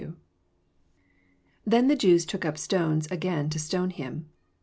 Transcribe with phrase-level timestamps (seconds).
[0.01, 0.07] SI
[1.63, 4.29] Then the Jews took np BtonM ftgain to stone him.